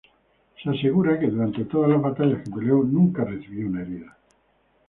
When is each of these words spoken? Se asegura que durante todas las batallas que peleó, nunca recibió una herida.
Se 0.59 0.67
asegura 0.67 1.19
que 1.19 1.27
durante 1.27 1.63
todas 1.65 1.91
las 1.91 2.01
batallas 2.01 2.41
que 2.41 2.49
peleó, 2.49 2.81
nunca 2.83 3.23
recibió 3.23 3.67
una 3.67 3.83
herida. 3.83 4.17